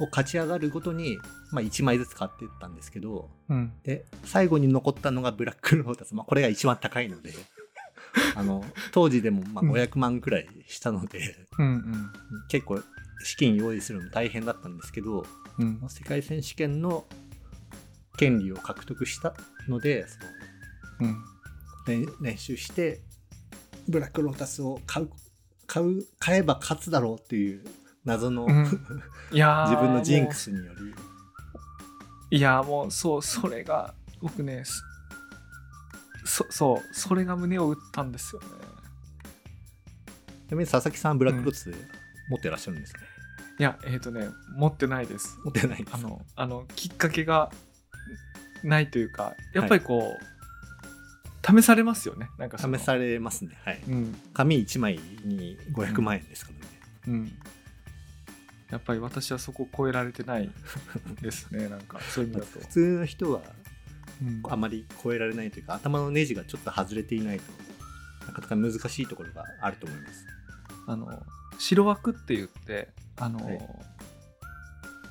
[0.00, 1.18] を勝ち上がるごとに、
[1.52, 7.32] まあ、1枚ずつ買っていったんですけど、うん、で最後に残ったのがブラックロータス、まあ、これが一番高いので
[8.34, 12.10] あの当時でもまあ500万くらいしたので、うんうん、
[12.48, 12.82] 結構
[13.22, 15.26] 資金用意するの大変だったんですけど、
[15.58, 17.04] うん、世界選手権の
[18.16, 19.34] 権利を獲得した
[19.68, 20.18] のでそ
[21.04, 23.00] の、うん、練習して
[23.88, 25.10] ブラックロータスを買う
[25.66, 27.64] 買う買えば勝つだろうっていう
[28.04, 28.66] 謎の、うん、
[29.32, 30.72] いや自分のジンクスによ
[32.30, 32.38] り。
[32.38, 34.62] いやもうそうそれが僕ね
[36.24, 38.48] そそうそれが胸を打ったんですよね。
[40.48, 41.74] ちなみに佐々木さんブラックロツ
[42.28, 45.38] 持ってらっしゃるんですか、うん、いやえっ、ー、とね持ってないです。
[45.44, 47.50] 持ってないあのあのきっかけが
[48.62, 50.18] ないというかやっぱりこう、はい。
[51.42, 52.28] 試されますよね。
[52.38, 53.58] なんか試されますね。
[53.64, 56.72] はい、うん、紙1枚に500万円ですからね、
[57.08, 57.32] うん、うん
[58.70, 60.50] やっぱり私はそこを超えられてない
[61.20, 62.60] ですねなんかそういう意味だと。
[62.60, 63.40] 普通の人は
[64.48, 67.44] あまり超えられないというか、うん、頭のネジがちょっと外れていないと
[68.26, 70.26] なかなか難しいところがあると思います。
[70.86, 71.22] あの
[71.58, 73.60] 白枠って言ってあの、はい、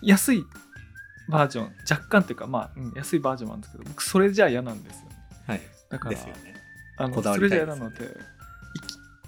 [0.01, 0.45] 安い
[1.29, 5.15] バージョン若干っていうかまあ、うん、安いバージョンなんですけど僕それじゃ嫌なんですよね。
[5.47, 5.61] はい。
[5.89, 6.33] だから、ね、
[6.97, 8.15] あのそれじゃ嫌なので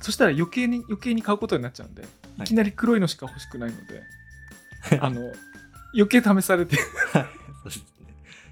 [0.01, 2.03] そしたら余計に余計に買うことになっちゃうんで、
[2.39, 4.01] い、きなり黒いのしか欲しくないので、
[4.99, 5.31] あの
[5.93, 6.77] 余計試されて。
[7.13, 7.85] そうですね。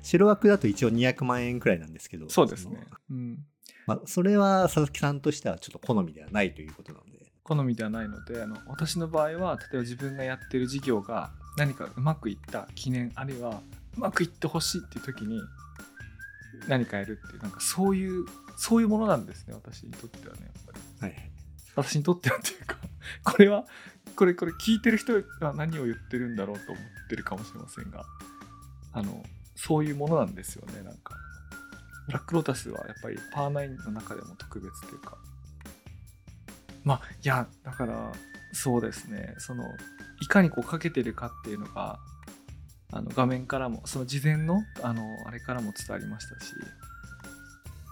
[0.02, 3.46] 白枠だと一応200万円くらいなんですけどそうですね、うん。
[3.86, 7.20] まあ、それは佐々木さんとしてはちょっと好みではないということなので。
[7.50, 13.62] 好みではないのであの私の場合は例えば自分がやってる事業が何かうまくいった記念あるいは
[13.98, 15.42] うまくいってほしいっていう時に
[16.68, 20.74] 何かやるっていうなんかそういうそういうものなんですね私にとってはねやっぱ
[21.08, 21.32] り、はい、
[21.76, 22.78] 私にとってはっていうか
[23.24, 23.66] これは
[24.20, 28.04] これこれ聞いてる人は何を言ってるんだろうと思ってるかもしれませんが
[28.92, 29.24] あの
[29.56, 31.16] そういうものなんですよねなんか。
[32.06, 35.18] ブラックロータスはやっぱりパーナインの中でも特別というか。
[36.84, 38.12] まあいやだから
[38.52, 39.36] そうですね。
[39.38, 39.64] その
[40.22, 41.98] いかにこうかけてるかっていうのが
[42.92, 46.52] あの画面からもその事前のあのあれからも伝わりましたし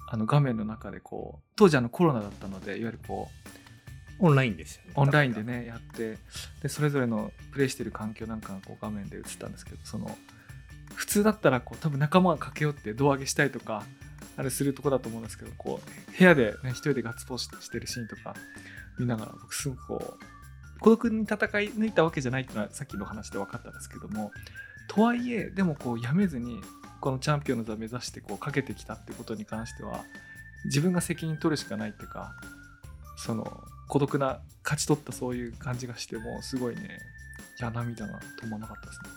[0.09, 3.56] あの画面の中でこう当時あのコロナだったのでいわゆるこう
[4.19, 4.91] オンラインですよね。
[4.95, 6.17] オンラインでね、やって、
[6.61, 10.17] で、それぞれのプレイしてる環境なんかがこう画面で映ったんですけど、その、
[10.95, 13.83] 普通だったらこう多分仲間が駆け寄って胴上げしたいとか、
[14.35, 18.35] あれするとこだと思うんですけど、こう、部屋でね、一人でガッツポーズしてるシーンとか
[18.99, 24.31] 見ながら、僕すごくこう、孤独に戦い抜いたわけじゃないっていうのはさっきの話で分かったんですけども、
[24.87, 26.61] とはいえ、でもこう、やめずに、
[27.01, 30.03] このチャンピオンの座目指してこうかけてきたってことに関しては、
[30.65, 32.35] 自分が責任取るしかないっていうか、
[33.17, 36.99] その孤独な勝ち取ったそういう感じがしてもすごいね
[37.59, 39.09] いや涙が止まらなかったですね。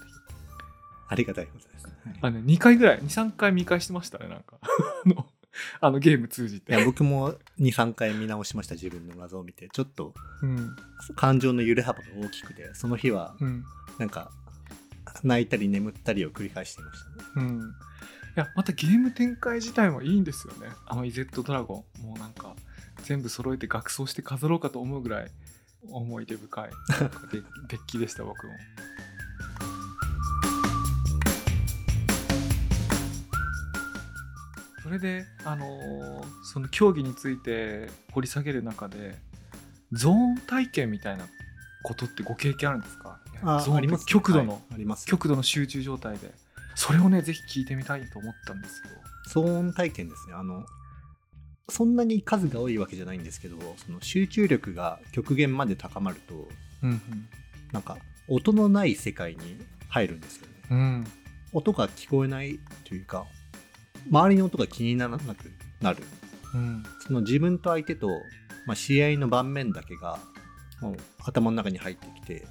[1.09, 1.89] ありがたいことです、
[2.23, 4.59] あね2回ぐらい23回見返してましたねなんか。
[5.81, 6.73] あのゲーム通じて。
[6.73, 9.69] いや僕も23回見直しました自分の画像を見て。
[9.73, 10.15] ちょっと
[11.17, 13.35] 感情の揺れ幅が大きくてその日は
[13.99, 14.31] なんか
[15.25, 17.11] 泣いたり眠ったりを繰り返していました。
[17.11, 17.63] ね、うん、い
[18.37, 20.69] やまたゲーム展開自体もいいんですよね。
[20.87, 22.03] あのイゼットドラゴン。
[22.07, 22.40] もうなんか
[23.05, 25.31] 全部揃えて額装して飾ろうかと思うぐらい
[25.91, 26.71] 思い出深い。
[27.69, 28.53] デッキでした僕も。
[34.77, 39.17] そそれで、あのーその競技について掘り下げる中で
[39.93, 41.25] ゾーン体験みたいな
[41.85, 43.21] ことってご経験あるんですか？
[43.43, 45.07] あゾーンあります、極度の、はいあります。
[45.07, 46.33] 極度の集中状態で。
[46.75, 48.83] それをねぜひ聞いてみたいと思ったんです
[49.35, 49.43] よ。
[49.45, 50.35] 騒音体験ですね。
[50.35, 50.65] あの
[51.71, 56.49] そんなに数が多いわけじゃないんですけどその集中力が極限まで高まると
[56.83, 57.01] うん
[57.73, 60.53] なんか音のない世界に入るんですよね。
[60.71, 60.79] うん。
[60.79, 61.07] うん
[61.53, 63.27] 音が聞こえないというか
[64.09, 66.03] 周りの音が気にならなくなる。
[66.55, 66.85] うん。
[67.05, 68.09] その自分と相手と、
[68.67, 70.21] まあ、試合の盤面だけが
[70.81, 72.47] もう頭の中に入ってきて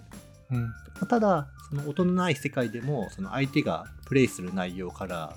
[0.51, 0.63] うん。
[0.63, 0.69] ま
[1.01, 5.35] あただその音のない世界でもその相手がプレイする内容から、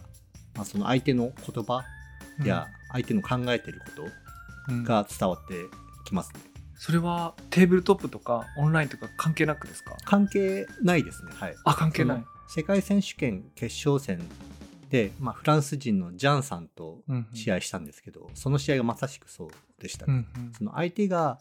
[0.56, 1.84] まあ、その相手の言葉
[2.44, 4.08] や相手の考えてること
[4.68, 5.54] うんが伝わって
[6.04, 6.40] きますね。
[6.76, 9.96] それはテーブルトップとかオンラインとか関係なくですか？
[10.04, 11.32] 関係ないですね。
[11.34, 11.54] はい。
[11.64, 14.20] あ関係ない世界選手権決勝戦
[14.90, 20.26] で、まあ、フランス人のジャンさんとうん試合したんですけど、その試合がまさしくそうでしたね。
[20.36, 21.38] うんうんその相手が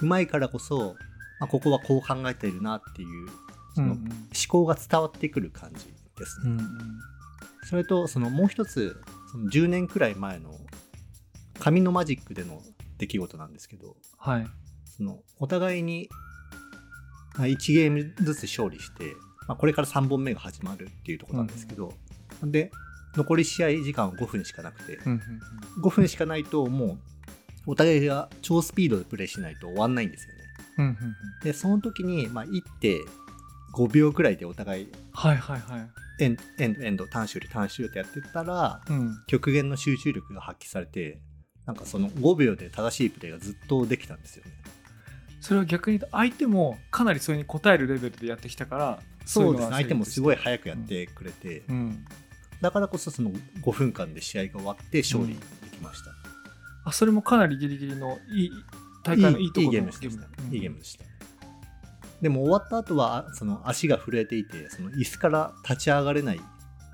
[0.00, 0.94] うまいからこそ、
[1.40, 3.28] まあ、ここはこう考えているなっていう
[3.74, 6.50] その思うん考が伝わってくる感じですね。
[6.52, 6.68] うんうん
[7.68, 8.96] それとそのもう一つ
[9.30, 10.58] その10年くらい前の
[11.58, 12.62] 紙のマジックでの
[12.98, 14.46] 出来事なんですけどはい。
[14.84, 16.08] そのお互いに
[17.36, 19.14] 1ゲームずつ勝利して、
[19.46, 21.92] まあ、これから3本目が始まるっていうところなんですけど、
[22.42, 22.72] で
[23.16, 25.22] 残り試合時間は5分しかなくて、うんうん
[25.82, 26.98] 5分しかないともう
[27.66, 30.40] お互いが超スピードでプレイしないと終わんないんですよね。
[30.78, 30.96] うんうんうん。
[31.44, 32.98] でその時に、まあ、1手
[33.74, 39.24] 5秒くらいでお互いはいはいはいエンエンドエンド短周り短周りってやってたらうん。
[39.26, 41.20] 極限の集中力が発揮されて
[41.66, 44.52] なんかその5秒で正しいプレーがずっとできたんですよね。
[45.40, 49.74] それは逆に言うと相手もかなりそれに応えるレベルでやってきたからそうですね。
[49.76, 52.04] 相手もすごいい早くやってくれて、うん。
[52.60, 53.30] だからこそその
[53.62, 56.10] 5分間で試合が終わって勝利できました。
[56.84, 58.50] あそれもかなりギリギリのいい
[59.04, 60.54] 大会のいいところのゲームでした、うん。
[60.54, 61.04] いいゲームでした。
[62.20, 66.40] でも終わった後はその足が震えていてその椅子から立ち上がれない。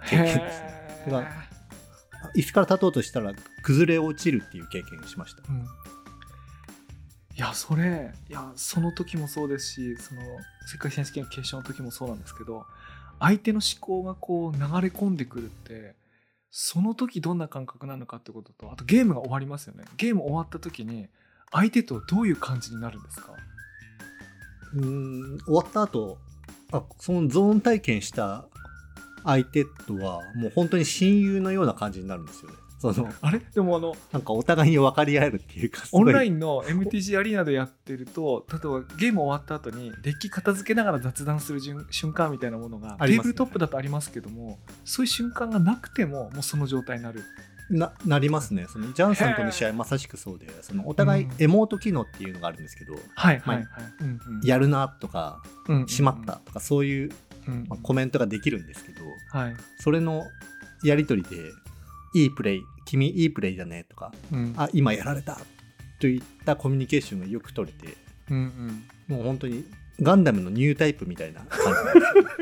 [0.06, 1.24] 経験ですねか
[2.34, 3.32] 椅子から立とうとしたら
[3.62, 5.42] 崩れ落ちるっていう経験をしました。
[5.48, 5.60] うん。
[5.60, 10.20] いやそれいやその時もそうですしその
[10.70, 12.64] 世界選手権決勝の時もそうなんですけど
[13.18, 15.96] 相手の思考がこう流れ込んでくるって
[16.50, 19.84] その時どんな感覚なのかってこととあとゲームが終わりますよね。
[19.96, 21.08] ゲーム終わった時に
[21.50, 23.32] 相手とどういう感じになるんですか？
[24.74, 26.18] うーん終わった後
[26.72, 28.46] あそのゾーン体験した
[29.24, 32.56] 相手とはもう本当に親友のような感じになるんですよね。
[32.80, 33.38] そのあれ？
[33.38, 42.96] でもあのなんかお互いに分かり合えるっていうかオンラインンの MTG アリーナでやってると例えばゲーム終わった後にデッキ片付けながら雑談する瞬瞬間みたいなものが、ね。
[42.98, 47.22] テーブルトップだとありますけどもそういう瞬間がなくてももうその状態になる
[47.70, 48.66] ななりますね。
[48.68, 51.33] そのジャンさんとの試合まさしくそうでそのお互いうん。
[51.38, 53.62] エモート機能っていうのがあるんですけど、はいまあは
[54.42, 55.88] いやるなとかうんうんうん。
[55.88, 57.11] しまったとかそういう、
[57.48, 57.66] うん。
[57.68, 60.24] まあコメントができるんですけどはい、それの
[60.83, 61.37] やり取りで
[62.14, 65.38] 「いいプレイ君いいプレイだね」とかうん「あ今やられた」
[65.98, 67.96] といったコミュニケーションがよく取れて
[68.31, 68.37] うん
[69.09, 69.64] うん、もう本当に
[70.00, 71.74] ガンダムのニュータイプみたいな感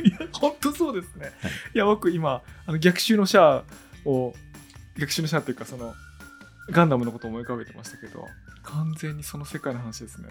[0.04, 0.08] じ。
[0.08, 1.32] いや本当そうですね、
[1.74, 3.64] い、や僕今あの逆襲のシャア
[4.04, 4.34] を
[4.98, 5.94] 逆襲のシャアっていうかその
[6.70, 8.26] ガンダムのことを思い浮かべてましたけど
[8.62, 10.28] 完全にその世界の話ですね。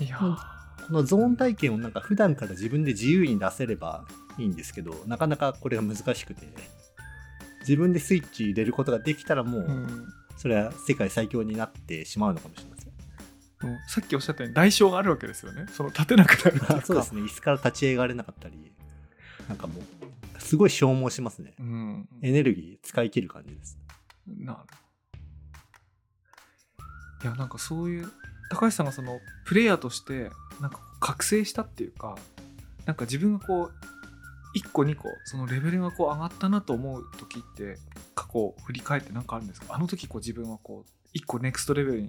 [0.00, 4.04] いやこのゾーン体験をなんか普段から自分で自由に出せれば
[4.38, 6.46] いいんですけどなかなかこれが難しくて
[7.60, 10.08] 自分でスイッチ入れることができたらもう、うん。
[10.38, 12.88] それは世界最強になってしまうのかもしれません。
[13.88, 15.66] さっきおっしゃったように代償があるわけですよね。
[15.72, 17.22] その立てなくなる そうですね。
[17.22, 18.72] 椅子から立ち上がれなかったり
[19.48, 19.97] なんかもう
[20.48, 21.52] すごい消耗しますね。
[21.58, 22.08] うん。
[22.22, 23.78] エネルギー使い切る感じです。
[24.26, 24.60] なる
[27.22, 28.10] いやなんかそういう
[28.50, 30.30] 高橋さんがそのプレイヤーとして
[30.60, 32.16] なんか覚醒したっていうか
[32.86, 33.72] なんか自分がこう
[34.58, 37.76] 1個2個そのレベルがこう上がったなと思う時って
[38.14, 39.74] 過去を振り返って何かあるんですか？
[39.74, 42.08] あの時こう自分はこう1個ネクストレベルに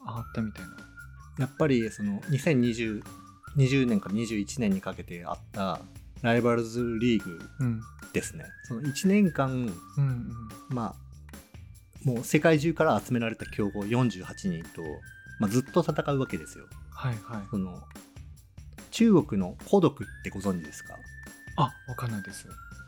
[0.00, 0.70] 上がったみたいな。
[1.38, 3.04] やっぱりその2020
[3.56, 5.80] 20年から21年にかけてあった
[6.22, 7.80] ライバルズリーグうん。
[8.12, 8.44] ですね。
[8.64, 10.32] その1年間うんうん。
[10.68, 11.10] まあ
[12.04, 14.82] もう世界中から集められた強豪48人と、
[15.38, 16.64] まあ、ずっと戦うわけですよ。
[16.90, 17.42] はいはい。
[17.50, 17.82] その
[18.90, 20.94] 中国の孤独ってご存知ですか？
[21.56, 22.46] あわかんないです。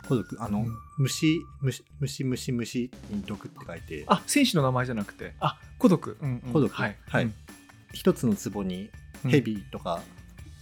[0.08, 0.36] 孤独？
[0.40, 0.66] あの、うん。
[0.98, 4.04] 虫虫虫虫虫に毒って書いて。
[4.08, 5.34] あ選手の名前じゃなくて。
[5.40, 6.52] あ孤独、うんうん。
[6.52, 6.72] 孤独。
[6.72, 6.96] はい。
[7.06, 7.30] はい。
[7.92, 8.90] 一つの壺に
[9.28, 10.00] ヘビとか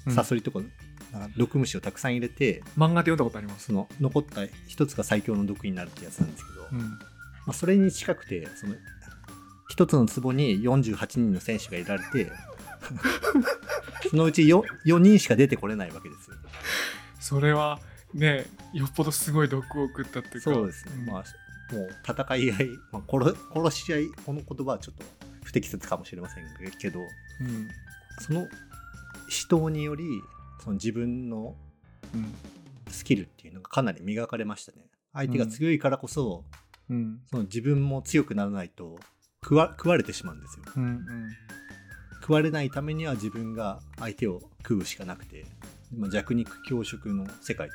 [0.09, 0.61] サソリとか
[1.37, 3.67] 毒虫をたくさん入れて漫画で読んだことあります？
[3.67, 6.87] その残った一つが最強の毒になるってやつなんですけど、うん、ま
[7.49, 8.75] あ、それに近くてその
[9.69, 12.31] 一つの壺に48人の選手がいられて
[14.11, 16.31] そのうち 4, 4人しか出てこれないわけです。
[17.21, 17.81] それは
[18.15, 20.41] ねよっぽどすごい毒を食ったっていうか。
[20.41, 21.25] そうですね、うん、まあ
[21.73, 25.05] もう戦い合い、まあ、殺殺し合いこの言葉はちょっと
[25.45, 26.45] 不適切かもしれません
[26.81, 27.05] けど、う
[27.45, 27.69] ん、
[28.21, 28.49] その
[29.29, 30.05] 死闘により
[30.61, 31.57] その自分の
[32.89, 34.87] スキルっていうのがかなり磨かれましたね。
[35.13, 36.45] 相手が強いからこそ、
[36.89, 38.99] うん、その自分も強くならないと
[39.43, 41.03] 食わ食われてしまうんですよ、うんうん、
[42.21, 45.47] 食われないためには自分が相手を食うしかなくて、
[45.93, 47.73] まあ、弱肉強食の世界で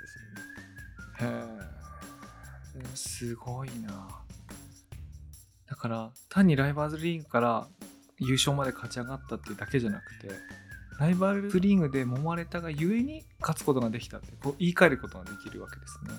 [1.20, 1.38] すよね。
[1.38, 1.62] へ
[2.82, 4.22] えすごいな。
[5.68, 7.68] だから単にライバーズリーグから
[8.20, 10.30] 優勝まで勝ち上がったっていうだけじゃなくて
[11.00, 16.12] ライバルリーグで揉まれたがゆえに勝つことができたってこう言い換えることができるわけですね。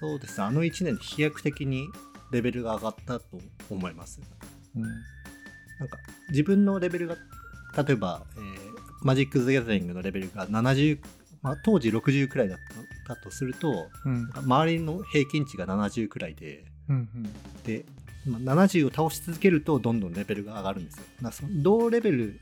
[0.00, 0.42] そうです。
[0.42, 1.88] あの1年で飛躍的に
[2.32, 3.38] レベルが上がったと
[3.70, 4.20] 思います、
[4.74, 5.98] うん、なんか
[6.30, 7.16] 自分のレベルが
[7.76, 8.44] 例えば、えー、
[9.02, 10.98] マジック・ザ・ギャザリングのレベルが70、
[11.42, 12.58] まあ、当時60くらいだっ
[13.06, 17.84] たとすると、うん、周りの平均値が70くらいで、うんうん、で
[18.26, 21.30] 70を倒し続けるとどんどんレベルが上がるんですよ。
[21.32, 22.38] その同レベル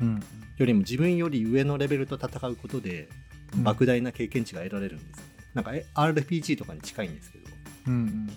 [0.58, 3.08] よりも自分より上のレベルと戦うことで、
[3.56, 5.32] 莫大な経験値が得られるんですよ、ね。
[5.54, 7.44] なんか RPG とかに近いんですけど、
[7.88, 8.30] うんうん、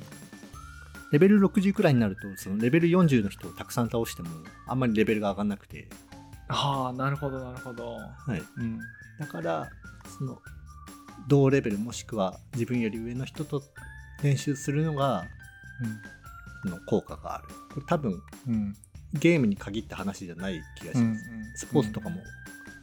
[1.11, 4.29] レベル60くらいになるとそのレベル40の人をたくさん倒しても
[4.65, 5.87] あんまりレベルが上がんなくて。
[6.47, 8.41] はあなるほどなるほど、はい。
[8.57, 8.79] うん、
[9.19, 9.69] だから
[10.17, 10.39] その
[11.27, 13.61] 同レベルもしくは自分より上の人と
[14.21, 15.25] 練習するのが、
[15.81, 16.22] うん
[16.69, 17.47] の効果がある。
[17.73, 18.75] これ多分、うん、
[19.13, 21.17] ゲームに限った話じゃない気がします、うんうん、
[21.55, 22.17] スポーツとかも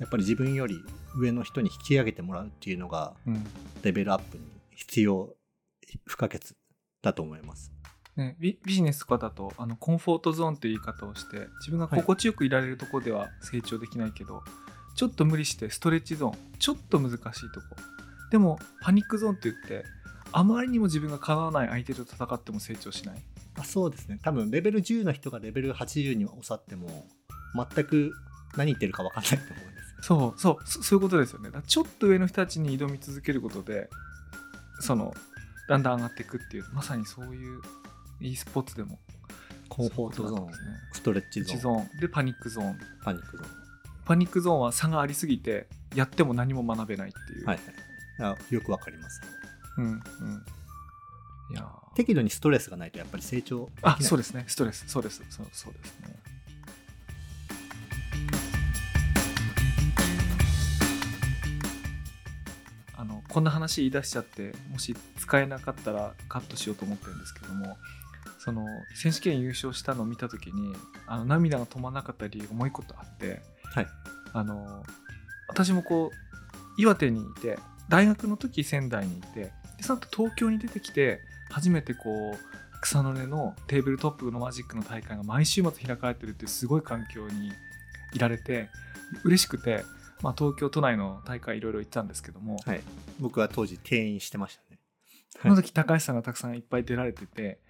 [0.01, 0.77] やっぱり自分より
[1.17, 3.15] 上の人に引き上げてもらうっていうのが、
[3.83, 5.35] レベルアップに必要
[6.07, 6.55] 不可欠
[7.03, 7.73] だと思います。
[8.17, 14.43] ね、ビジネスとかだとあのコンフォートゾーンという言い方をして自分が心地よくいられるとこでは成長できないけど、は
[14.95, 17.19] い、ちょっと無理してストレッチゾーンちょっと難しい
[17.53, 17.67] とこ。
[18.31, 19.85] でもパニックゾーンって言って
[20.33, 23.23] あまりにも自分がかなわない相手と戦っても成長しない
[23.61, 24.19] あそうですね。
[24.23, 27.07] 多分レベル10の人がレベル80に収っても
[27.55, 28.13] 全く
[28.57, 31.51] 何言ってるか分かんないと思うんですそうそうそういうことですよね。
[31.67, 33.91] ちょっと上の人たちに挑み続けることで
[34.81, 35.15] その
[35.69, 37.61] だんだん上がっていくっていうまさにそういう
[38.21, 38.99] e スポーツでも
[39.69, 40.53] コンフォートゾーン、ね、
[40.93, 42.01] ストレッチゾーン。
[42.01, 42.79] でパニックゾーン。
[43.05, 43.51] パニックゾーン。
[44.05, 47.59] パニックゾーンは差がありすぎてやっても何も学べないっていう、はい、
[48.19, 49.21] はい、よくわかります。
[49.79, 50.01] うんうん
[51.95, 54.45] 適度にストレスがないとやっぱり成長あそうですね。
[54.47, 54.85] ストレス。
[54.87, 55.23] そうです。
[55.29, 56.17] そうそうですね。
[62.97, 67.79] あのこんな話言い出しちゃってもし使えなかったらカットしようと思ってるんですけども
[68.39, 70.77] その選手権優勝したのを見た時に
[71.07, 73.41] あの涙が止まらなかった理由がもう一個あって、
[73.75, 73.87] はい、
[74.35, 74.83] あの
[75.49, 81.21] 私もこう岩手にいて大学の時仙台にいてその後東京に出てきて
[81.51, 87.53] 初めてこう草の根のテーブルトップのマジックの大会が毎週末開かれてるっていうすごい環境に
[88.15, 88.69] いられて
[89.25, 89.85] 嬉しくて、
[90.23, 92.81] まあ、東京都内の大会いろいろ行ったんですけども、はい、
[93.19, 94.79] 僕は当時定員してましたね。
[95.43, 97.61] その時高橋さんがたくさんいっぱい出られてて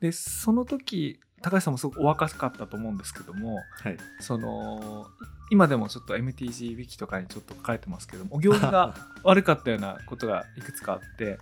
[0.00, 5.06] でその時高橋さんもすごくお若かったと思うんですけども、はい、その
[5.50, 11.38] 今でもちょっと MTG ウィキとかにちょっと書かれてますけどもお行儀が悪かったようなことがいくつかあって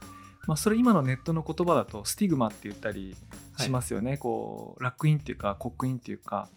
[0.47, 3.17] まあ、それ今のネットの言葉だとスティグマって言ったり
[3.59, 6.49] しますよね、はい、こうラックインっていうかコックインっていうか。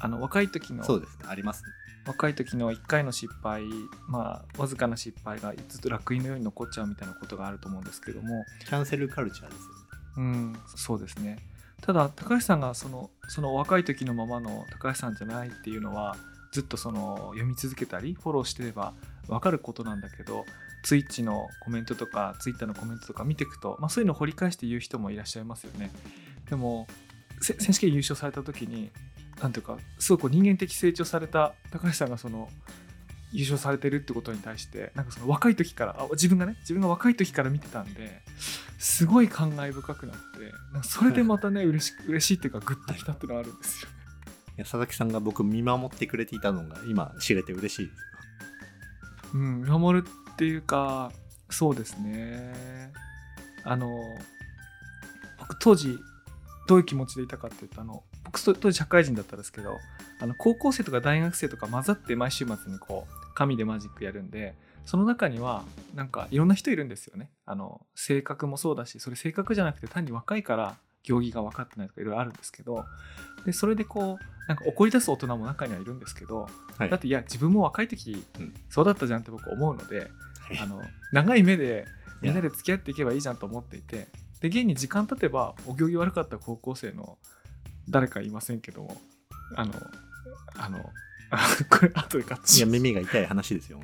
[0.00, 1.24] あの若い時のそうですね。
[1.28, 1.70] あります、ね、
[2.06, 3.64] 若い時の1回の失敗
[4.06, 8.44] まあわずかな失敗がずっとラックインのように残っちゃうみたいなことがあると思うんですけども。
[8.60, 9.74] キャンセルカルチャーですよね。
[10.18, 11.38] うんそうですね。
[11.80, 16.16] ただ高橋さんがそのその若い時のままの高橋さんじゃないっていうのは
[16.52, 18.94] ずっとその読み続けたりフォローしてれば
[19.26, 20.44] 分かることなんだけど
[20.88, 25.90] ツイッチのコメントとかツイッターのコメントとか見ていくと、まあ、そういうのを掘り返して言う人もいらっしゃいますよね
[26.48, 26.86] でも
[27.42, 28.90] 選手権優勝された時に
[29.38, 32.48] 何ていうかすごいこう人間的成長された高橋さんがその
[33.32, 38.22] 優勝されてるってことに対してなんかその若い時からあ自分がね自分が若い時から見てたんで
[38.78, 40.22] すごい感慨深くなって
[40.72, 43.96] なんかそれでまたね 嬉し嬉しいっていうかグッときたっていうのがあるんですよね。
[44.60, 47.98] 佐々木さんが僕見守ってくれていたのが今知れて嬉しいです。
[49.34, 50.08] うん、見守る
[50.38, 51.10] っていうか
[51.50, 52.92] そうですね。
[53.64, 53.88] あの
[55.40, 55.98] 僕当時
[56.68, 59.78] どういう気持ちでいたかっていうとあの僕当時社会人だったんですけど
[60.20, 64.54] あの高校生とか大学生とか混ざって毎週末にこう紙でマジックやるんで
[64.86, 65.64] その中には
[65.96, 67.30] なんかいろんな人いるんですよね。
[67.44, 72.84] あの性格もそうだしそれ性格じゃなくて単に若いから行儀が分かってないとかいろいろあるんですけど
[73.44, 80.08] でそれでこうなんか怒り出す大人も中にはいるんですけど、はい、だっていや自分も若い時、うん、そうだったじゃんって僕思うので、はい、
[80.60, 80.82] あの
[81.12, 81.86] 長い目で
[82.22, 84.08] みんなで付き合っていけばいいじゃんと思っていて
[84.40, 87.18] で現に時間経てばお行儀悪かった高校生の
[87.88, 88.96] 誰かいませんけども
[89.54, 89.72] あの
[90.56, 90.78] あの
[91.70, 93.80] これ後でカッチいや耳が痛い話ですよ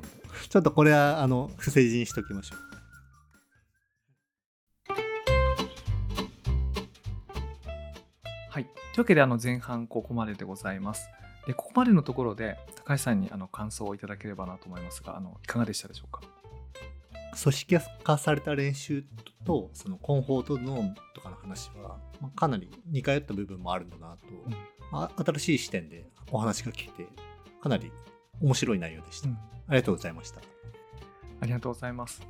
[0.49, 2.59] ちょっとこれはあの不正字にしときましょう。
[8.49, 8.63] はい。
[8.63, 11.09] というわけであの前半ここまででございます。
[11.47, 16.21] でここまでのところで高橋さんにあの感想をいただければなと思いますがあのいかがでしたでしょうか？
[17.41, 19.03] 組織化された練習
[19.45, 27.07] とそのコンフォートゾーンとかの話は、まあ、かなり似通った部分もあるんだなと、うん、新しい視点でお話が聞けて
[27.61, 27.91] かなり
[28.41, 29.39] 面白い内容でした、うん、あ
[29.71, 30.41] りがとうございました。
[31.41, 32.21] ありがとうございます。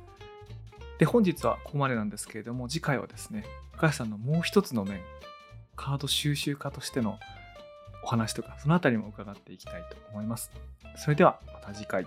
[0.98, 5.00] で本日はここまでなんですけれども次回はですね高橋さんのもう一つの面
[5.74, 7.18] カード収集家としての
[8.02, 10.50] お話とかそのあたりも伺っていきたいと思います。
[10.96, 12.06] それではまた次回